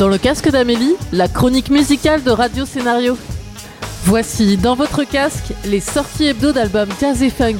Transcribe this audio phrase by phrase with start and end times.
[0.00, 3.18] Dans le casque d'Amélie, la chronique musicale de Radio Scénario.
[4.04, 7.58] Voici dans votre casque les sorties hebdo d'albums jazz et funk.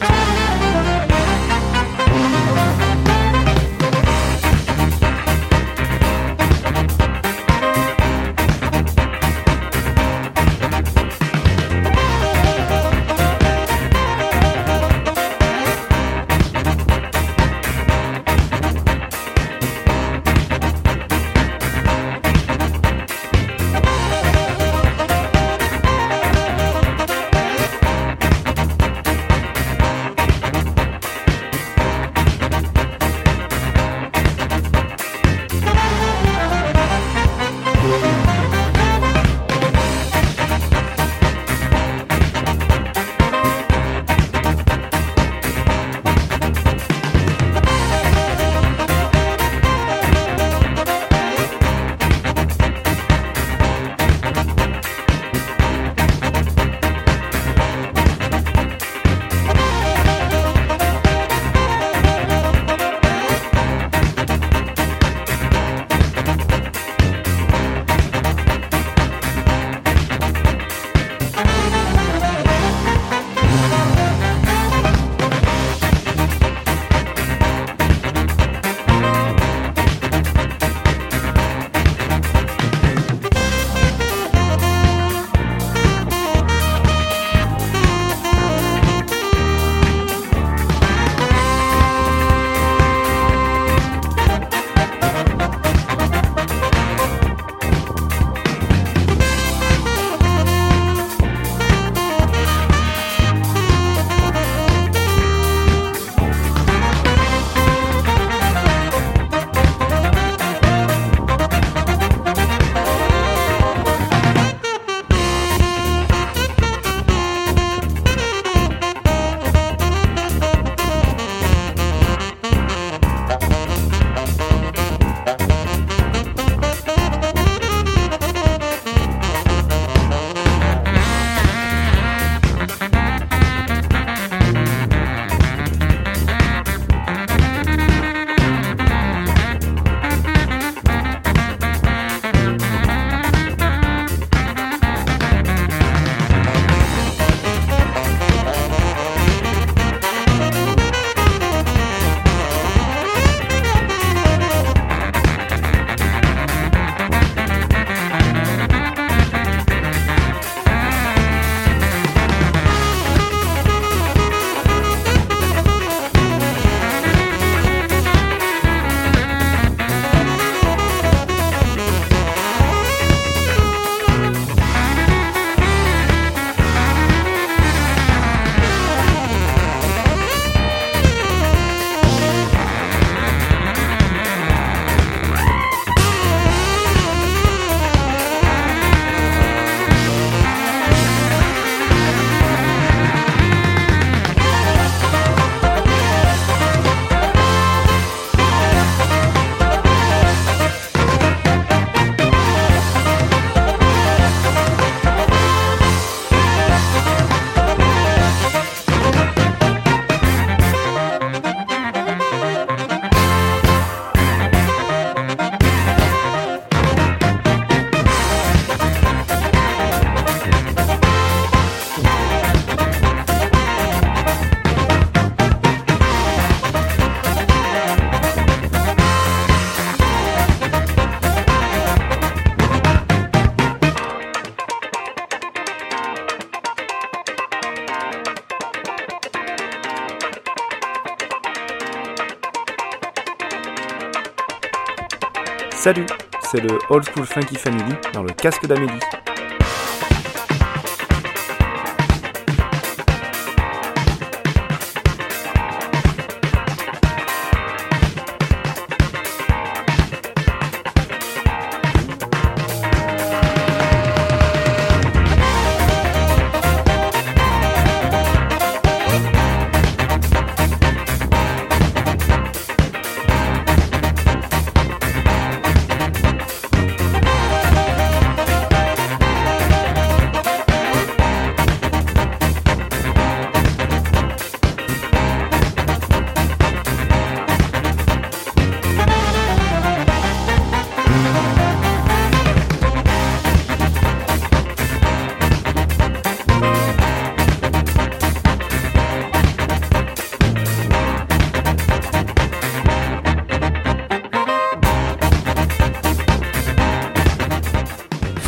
[245.83, 246.05] Salut,
[246.43, 249.01] c'est le Old School Funky Family dans le casque d'Amélie.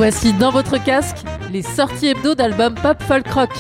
[0.04, 1.18] Voici dans votre casque
[1.52, 3.50] les sorties hebdo d'albums pop folk rock.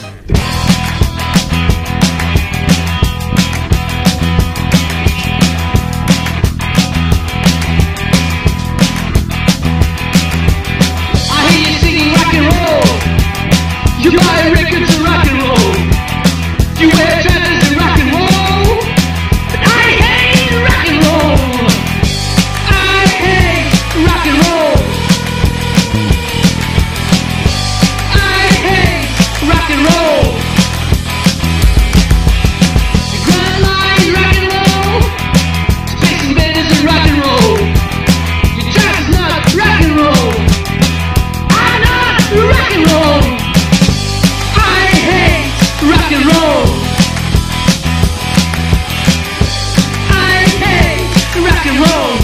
[51.82, 52.21] wrong.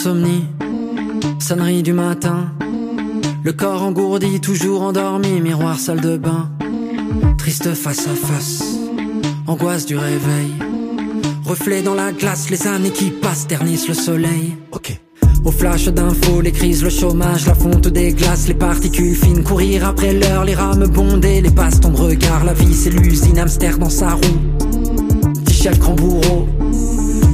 [0.00, 0.46] Encore l'insomnie,
[1.38, 2.52] sonnerie du matin.
[3.44, 6.48] Le corps engourdi, toujours endormi, miroir salle de bain.
[7.36, 8.78] Triste face à face,
[9.46, 10.54] angoisse du réveil.
[11.44, 14.56] Reflet dans la glace, les années qui passent ternissent le soleil.
[14.72, 14.98] Ok.
[15.44, 19.86] Au flash d'infos, les crises, le chômage, la fonte des glaces, les particules fines, courir
[19.86, 23.90] après l'heure, les rames bondées, les passes ton regard, la vie c'est l'usine hamster dans
[23.90, 24.40] sa roue.
[25.50, 26.48] Chef grand bourreau,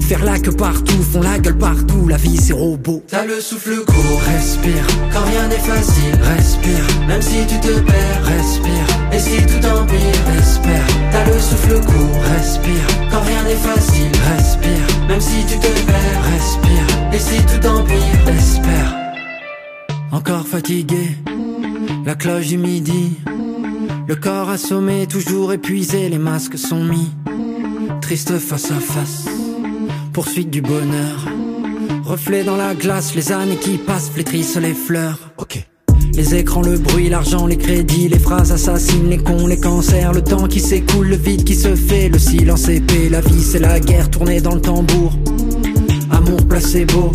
[0.07, 3.03] faire la queue partout, font la gueule partout, la vie c'est robot.
[3.09, 8.25] T'as le souffle court, respire, quand rien n'est facile, respire, même si tu te perds,
[8.25, 10.87] respire, et si tout empire, espère.
[11.11, 16.23] T'as le souffle court, respire, quand rien n'est facile, respire, même si tu te perds,
[16.35, 18.95] respire, et si tout empire, espère.
[20.13, 21.17] Encore fatigué,
[22.05, 23.19] la cloche du midi,
[24.07, 27.11] le corps assommé, toujours épuisé, les masques sont mis,
[28.01, 29.36] triste face à face
[30.17, 31.29] poursuite du bonheur.
[32.03, 35.19] Reflet dans la glace, les années qui passent flétrissent les fleurs.
[35.37, 35.63] Ok.
[36.15, 40.23] Les écrans, le bruit, l'argent, les crédits, les phrases assassines, les cons, les cancers, le
[40.23, 43.79] temps qui s'écoule, le vide qui se fait, le silence épais, la vie c'est la
[43.79, 45.13] guerre tournée dans le tambour.
[46.11, 47.13] Amour placebo,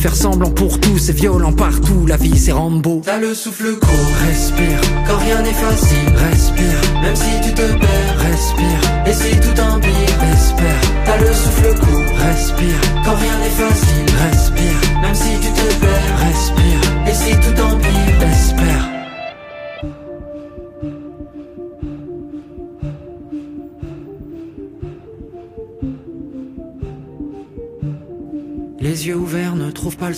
[0.00, 3.02] faire semblant pour tout, c'est violent partout, la vie c'est Rambo.
[3.04, 8.18] T'as le souffle court, respire, quand rien n'est facile, respire, même si tu te perds,
[8.18, 10.80] respire, et si tout empire, espère.
[11.04, 14.39] T'as le souffle court, respire, quand rien n'est facile, respire,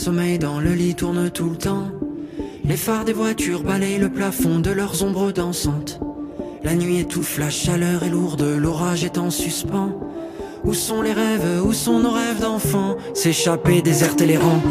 [0.03, 1.87] sommeil, dans le lit tourne tout le temps.
[2.65, 6.01] Les phares des voitures balayent le plafond de leurs ombres dansantes.
[6.65, 9.97] La nuit étouffe, la chaleur est lourde, l'orage est en suspens.
[10.65, 12.97] Où sont les rêves, où sont nos rêves d'enfants?
[13.15, 14.63] S'échapper, déserter les rangs,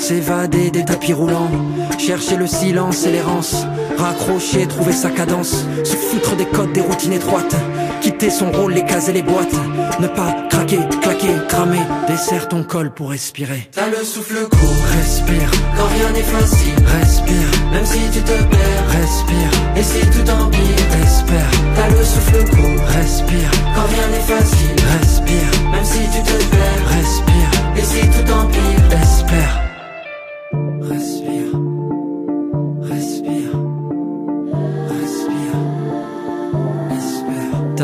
[0.00, 1.52] s'évader des tapis roulants,
[1.96, 3.66] chercher le silence et l'errance,
[3.96, 5.66] raccrocher, trouver sa cadence,
[6.10, 7.54] foutre des codes, des routines étroites,
[8.00, 9.54] quitter son rôle, les cases et les boîtes,
[10.00, 13.68] ne pas craquer, claquer, cramer, dessert ton col pour respirer.
[13.72, 18.86] T'as le souffle court, respire, quand rien n'est facile, respire, même si tu te perds,
[18.88, 21.50] respire, et si tout empire, espère.
[21.76, 26.88] T'as le souffle court, respire, quand rien n'est facile, respire, même si tu te perds,
[26.98, 29.69] respire, et si tout empire, espère.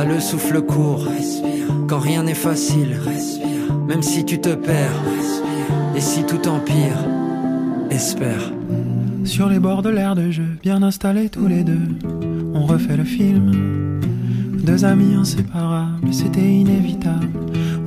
[0.07, 5.03] Le souffle court, respire, quand rien n'est facile, respire, même si tu te perds,
[5.95, 6.97] et si tout empire,
[7.91, 8.53] espère.
[9.25, 11.89] Sur les bords de l'air de jeu, bien installés tous les deux,
[12.55, 14.01] on refait le film.
[14.65, 17.29] Deux amis inséparables, c'était inévitable.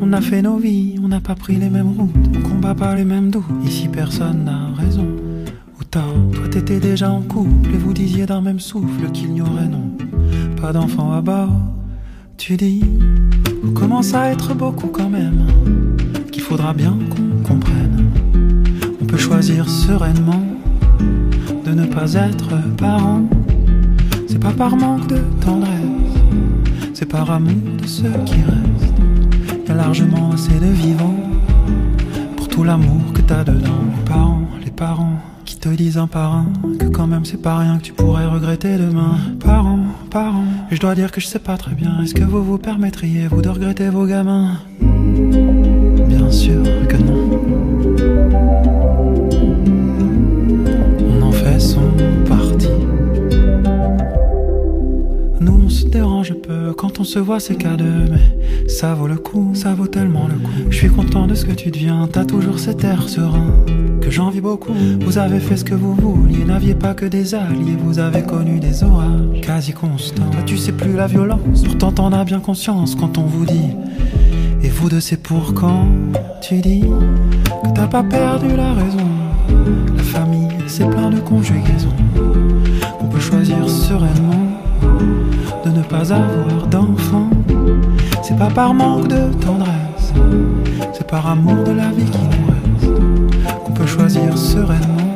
[0.01, 2.95] On a fait nos vies, on n'a pas pris les mêmes routes, on combat pas
[2.95, 3.43] les mêmes doutes.
[3.65, 5.07] Ici personne n'a raison
[5.79, 6.15] ou tort.
[6.33, 9.91] Toi t'étais déjà en couple et vous disiez d'un même souffle qu'il n'y aurait non
[10.61, 11.78] pas d'enfant à bord.
[12.39, 12.81] Tu dis,
[13.63, 15.45] on commence à être beaucoup quand même,
[16.31, 18.09] qu'il faudra bien qu'on comprenne.
[19.01, 20.41] On peut choisir sereinement
[21.65, 23.23] de ne pas être parent.
[24.25, 25.69] C'est pas par manque de tendresse,
[26.93, 28.93] c'est par amour de ceux qui restent.
[29.67, 31.19] Y largement assez de vivants
[32.37, 33.83] pour tout l'amour que t'as dedans.
[33.95, 36.45] Les parents, les parents qui te disent un par un
[36.79, 39.17] que quand même c'est pas rien que tu pourrais regretter demain.
[39.41, 39.85] Parents,
[40.71, 42.01] et je dois dire que je sais pas très bien.
[42.01, 44.59] Est-ce que vous vous permettriez vous de regretter vos gamins?
[44.79, 47.08] Bien sûr que non.
[56.75, 60.27] Quand on se voit c'est qu'à deux Mais ça vaut le coup, ça vaut tellement
[60.27, 60.69] le coup.
[60.69, 63.53] Je suis content de ce que tu deviens, t'as toujours cet air serein
[64.01, 66.45] Que j'envie beaucoup, vous avez fait ce que vous vouliez.
[66.45, 70.71] N'aviez pas que des alliés, vous avez connu des orages Quasi constants, toi tu sais
[70.71, 71.63] plus la violence.
[71.63, 73.69] Pourtant t'en as bien conscience quand on vous dit.
[74.63, 75.87] Et vous deux c'est pour quand
[76.41, 79.07] Tu dis que t'as pas perdu la raison.
[79.95, 81.93] La famille c'est plein de conjugaisons.
[83.01, 84.48] On peut choisir sereinement
[85.79, 87.29] ne pas avoir d'enfant.
[88.21, 90.13] C'est pas par manque de tendresse,
[90.93, 95.13] c'est par amour de la vie qui nous reste qu'on peut choisir sereinement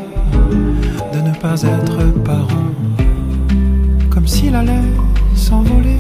[1.13, 2.69] de ne pas être parent.
[4.09, 4.89] Comme s'il allait
[5.35, 5.99] s'envoler,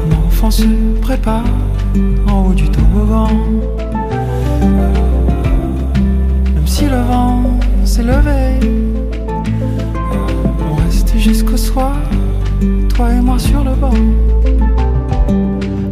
[0.00, 0.64] un enfant se
[1.00, 1.44] prépare
[2.28, 3.28] en haut du toboggan.
[6.54, 7.42] Même si le vent
[7.84, 8.58] s'est levé,
[11.22, 11.94] jusqu'au soir,
[12.88, 13.92] toi et moi sur le banc.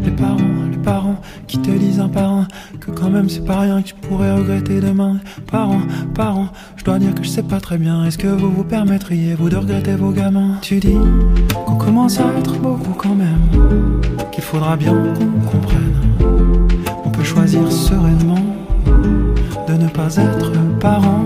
[0.04, 0.36] Les parents,
[0.70, 2.48] les parents qui te disent un par un
[2.80, 5.18] que quand même c'est pas rien que tu pourrais regretter demain.
[5.50, 5.82] Parents,
[6.14, 8.04] parents, je dois dire que je sais pas très bien.
[8.04, 10.56] Est-ce que vous vous permettriez, vous, de regretter vos gamins?
[10.62, 10.96] Tu dis
[11.66, 14.00] qu'on commence à être beaucoup quand même.
[14.32, 15.94] Qu'il faudra bien qu'on comprenne.
[17.04, 18.44] On peut choisir sereinement
[19.68, 21.24] de ne pas être parent.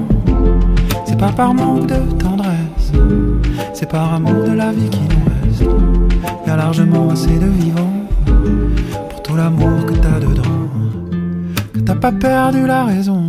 [1.06, 2.92] C'est pas par manque de tendresse,
[3.72, 5.70] c'est par amour de la vie qui nous reste.
[6.46, 8.08] Y a largement assez de vivants
[9.10, 10.42] pour tout l'amour que t'as dedans.
[11.72, 13.24] Que t'as pas perdu la raison.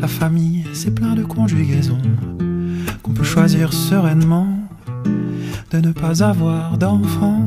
[0.00, 1.98] La famille, c'est plein de conjugaisons
[3.02, 4.46] qu'on peut choisir sereinement
[5.70, 7.46] de ne pas avoir d'enfants.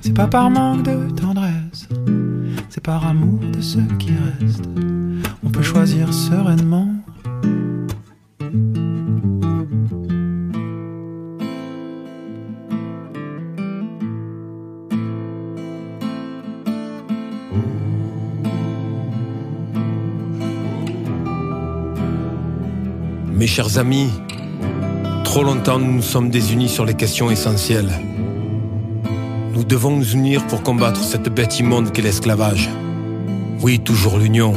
[0.00, 1.88] C'est pas par manque de tendresse,
[2.70, 4.68] c'est par amour de ceux qui restent.
[5.44, 6.97] On peut choisir sereinement.
[23.58, 24.08] Chers amis,
[25.24, 27.90] trop longtemps nous nous sommes désunis sur les questions essentielles.
[29.52, 32.70] Nous devons nous unir pour combattre cette bête immonde qu'est l'esclavage.
[33.60, 34.52] Oui, toujours l'union.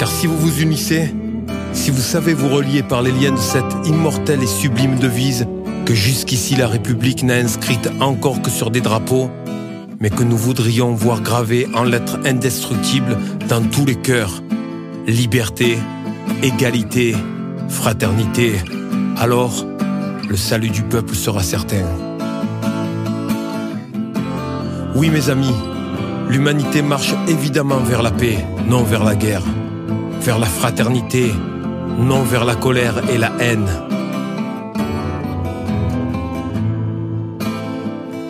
[0.00, 1.14] Car si vous vous unissez,
[1.72, 5.46] si vous savez vous relier par les liens de cette immortelle et sublime devise
[5.84, 9.30] que jusqu'ici la République n'a inscrite encore que sur des drapeaux,
[10.00, 13.16] mais que nous voudrions voir gravée en lettres indestructibles
[13.48, 14.42] dans tous les cœurs.
[15.06, 15.78] Liberté,
[16.42, 17.14] égalité,
[17.68, 18.56] fraternité,
[19.16, 19.64] alors
[20.28, 21.84] le salut du peuple sera certain.
[24.94, 25.54] Oui mes amis,
[26.28, 29.42] l'humanité marche évidemment vers la paix, non vers la guerre,
[30.20, 31.32] vers la fraternité,
[31.98, 33.68] non vers la colère et la haine.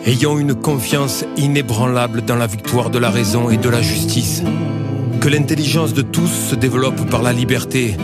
[0.05, 4.41] Ayons une confiance inébranlable dans la victoire de la raison et de la justice.
[5.19, 7.97] Que l'intelligence de tous se développe par la liberté,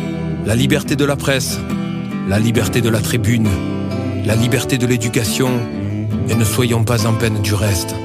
[0.45, 1.59] la liberté de la presse,
[2.27, 3.47] la liberté de la tribune,
[4.25, 5.49] la liberté de l'éducation,
[6.27, 7.95] et ne soyons pas en peine du reste.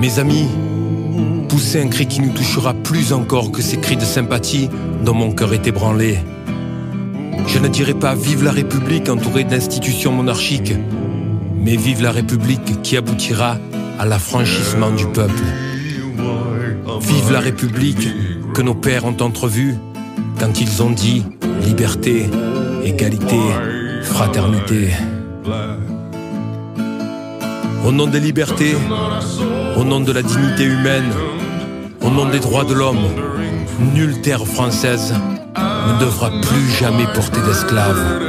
[0.00, 0.46] Mes amis,
[1.48, 4.68] poussez un cri qui nous touchera plus encore que ces cris de sympathie
[5.04, 6.18] dont mon cœur est ébranlé.
[7.46, 10.74] Je ne dirai pas vive la République entourée d'institutions monarchiques,
[11.56, 13.58] mais vive la République qui aboutira
[13.98, 15.42] à l'affranchissement du peuple.
[17.00, 18.08] Vive la République
[18.54, 19.76] que nos pères ont entrevue
[20.40, 21.22] quand ils ont dit
[21.62, 22.30] liberté,
[22.82, 23.40] égalité,
[24.02, 24.88] fraternité.
[27.86, 28.74] Au nom des libertés,
[29.76, 31.12] au nom de la dignité humaine,
[32.00, 33.06] au nom des droits de l'homme,
[33.94, 35.14] nulle terre française
[35.58, 38.20] ne devra plus jamais porter d'esclaves.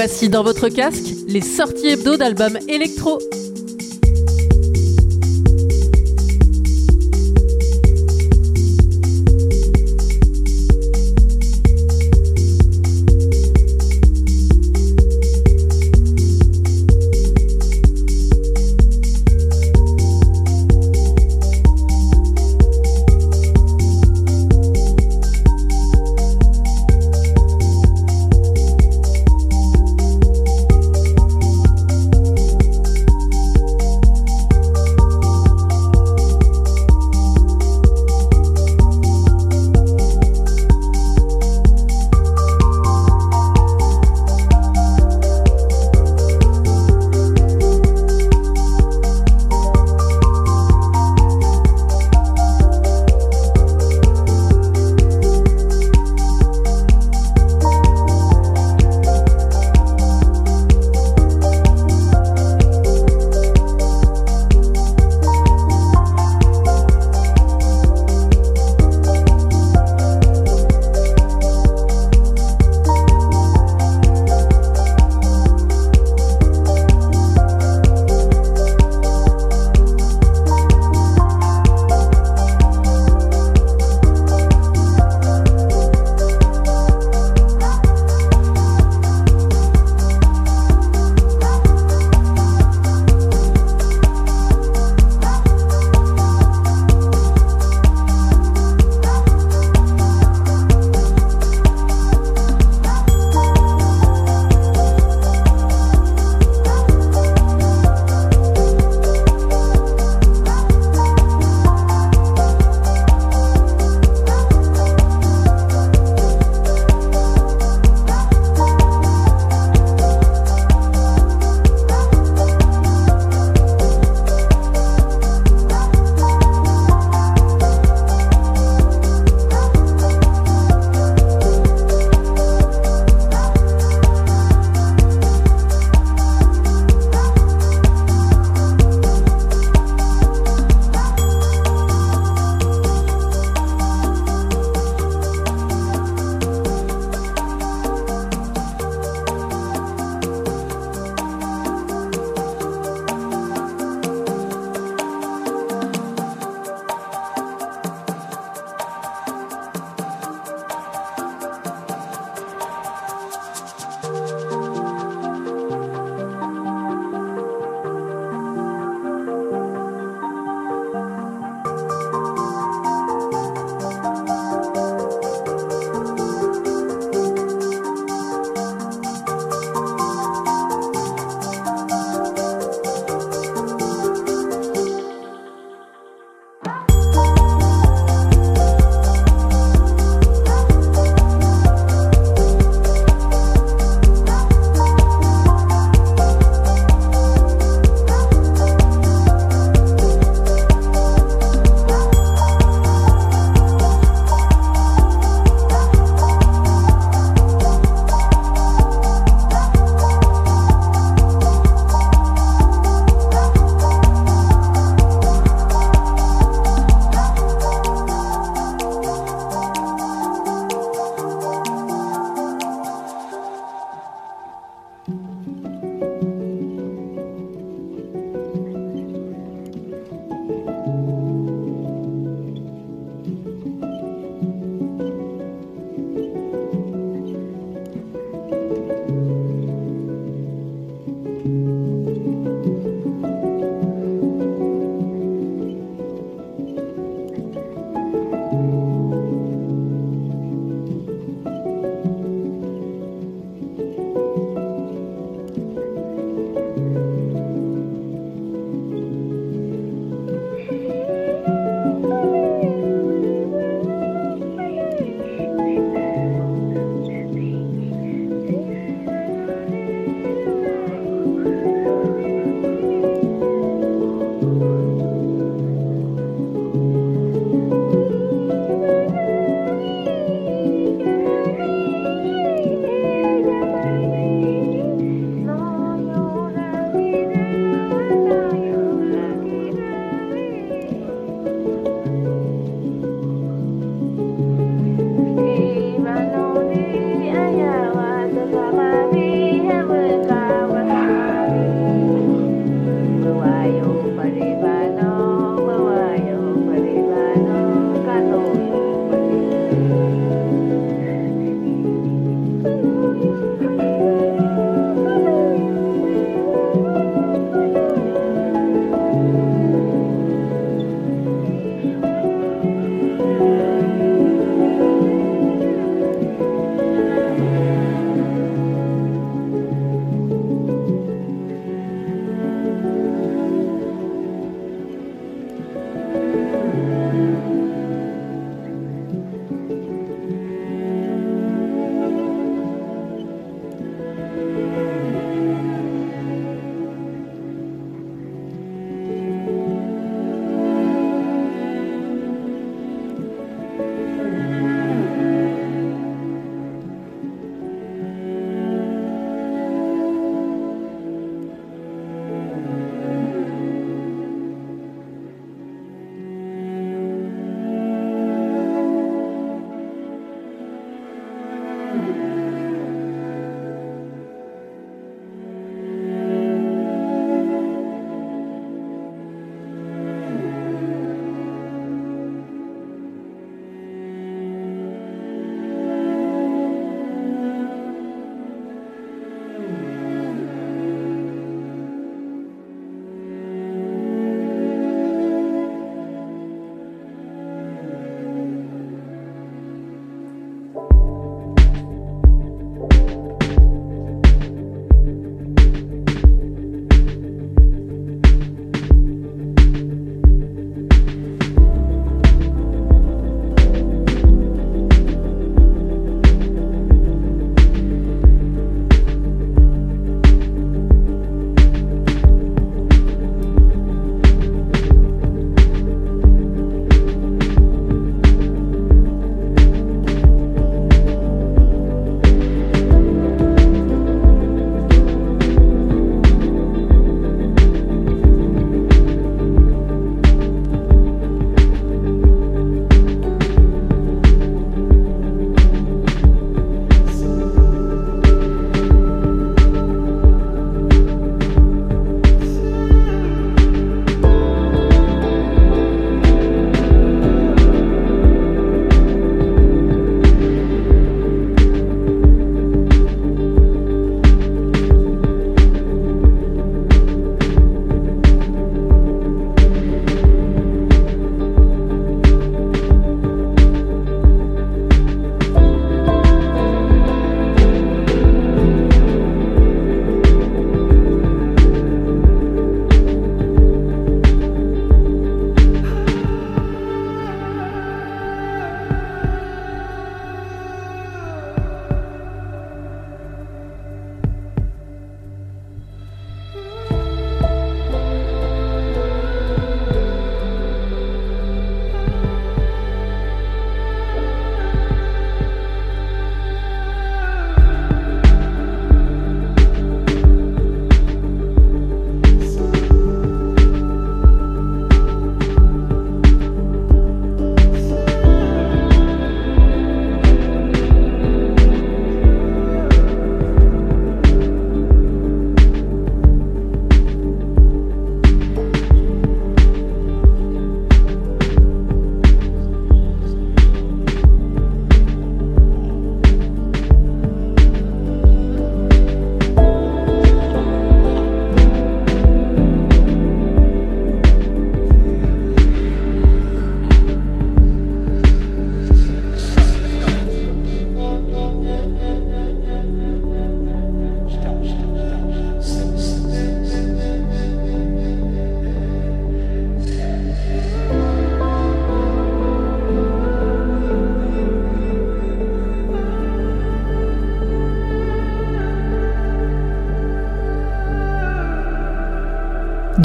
[0.00, 3.18] Voici dans votre casque les sorties hebdo d'albums électro.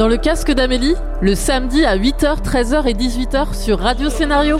[0.03, 4.59] Dans le casque d'Amélie, le samedi à 8h, 13h et 18h sur Radio Scénario.